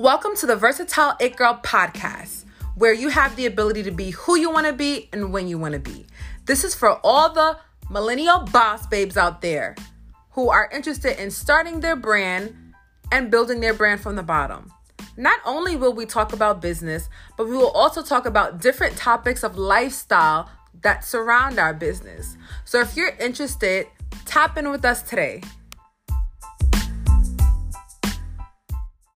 Welcome 0.00 0.36
to 0.36 0.46
the 0.46 0.54
Versatile 0.54 1.16
It 1.18 1.34
Girl 1.34 1.58
podcast, 1.60 2.44
where 2.76 2.92
you 2.92 3.08
have 3.08 3.34
the 3.34 3.46
ability 3.46 3.82
to 3.82 3.90
be 3.90 4.10
who 4.10 4.36
you 4.36 4.48
want 4.48 4.68
to 4.68 4.72
be 4.72 5.08
and 5.12 5.32
when 5.32 5.48
you 5.48 5.58
want 5.58 5.72
to 5.72 5.80
be. 5.80 6.06
This 6.46 6.62
is 6.62 6.72
for 6.72 7.00
all 7.02 7.32
the 7.32 7.58
millennial 7.90 8.38
boss 8.38 8.86
babes 8.86 9.16
out 9.16 9.42
there 9.42 9.74
who 10.30 10.50
are 10.50 10.70
interested 10.72 11.20
in 11.20 11.32
starting 11.32 11.80
their 11.80 11.96
brand 11.96 12.54
and 13.10 13.28
building 13.28 13.58
their 13.58 13.74
brand 13.74 14.00
from 14.00 14.14
the 14.14 14.22
bottom. 14.22 14.72
Not 15.16 15.40
only 15.44 15.74
will 15.74 15.92
we 15.92 16.06
talk 16.06 16.32
about 16.32 16.62
business, 16.62 17.08
but 17.36 17.48
we 17.48 17.56
will 17.56 17.72
also 17.72 18.00
talk 18.00 18.24
about 18.24 18.60
different 18.60 18.96
topics 18.96 19.42
of 19.42 19.58
lifestyle 19.58 20.48
that 20.82 21.04
surround 21.04 21.58
our 21.58 21.74
business. 21.74 22.36
So 22.64 22.80
if 22.80 22.96
you're 22.96 23.16
interested, 23.16 23.88
tap 24.26 24.56
in 24.58 24.70
with 24.70 24.84
us 24.84 25.02
today. 25.02 25.42